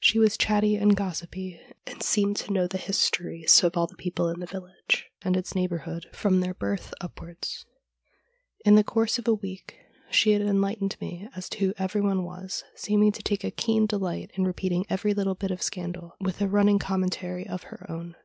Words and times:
She 0.00 0.18
was 0.18 0.36
chatty 0.36 0.74
and 0.74 0.96
gossipy, 0.96 1.60
and 1.86 2.02
seemed 2.02 2.34
to 2.38 2.52
know 2.52 2.66
the 2.66 2.76
histories 2.76 3.62
of 3.62 3.76
all 3.76 3.86
the 3.86 3.94
people 3.94 4.28
in 4.28 4.40
the 4.40 4.46
village 4.46 5.06
and 5.22 5.36
its 5.36 5.54
neigh 5.54 5.68
bourhood 5.68 6.06
from 6.12 6.40
their 6.40 6.54
birth 6.54 6.92
upwards. 7.00 7.66
In 8.64 8.74
the 8.74 8.82
course 8.82 9.16
of 9.16 9.28
a 9.28 9.32
week 9.34 9.78
she 10.10 10.32
had 10.32 10.42
enlightened 10.42 10.96
me 11.00 11.28
as 11.36 11.48
to 11.50 11.58
who 11.66 11.74
everyone 11.78 12.24
was, 12.24 12.64
seeming 12.74 13.12
to 13.12 13.22
take 13.22 13.44
a 13.44 13.52
keen 13.52 13.86
delight 13.86 14.32
in 14.34 14.42
repeating 14.42 14.86
every 14.90 15.14
little 15.14 15.36
bit 15.36 15.52
of 15.52 15.62
scandal, 15.62 16.16
216 16.18 16.18
STORIES 16.18 16.18
WEIRD 16.18 16.20
AND 16.20 16.26
WONDERFUL 16.26 16.26
with 16.26 16.40
a 16.40 16.48
running 16.52 16.78
commentary 16.80 17.46
of 17.48 17.62
her 17.70 17.86
own. 17.88 18.16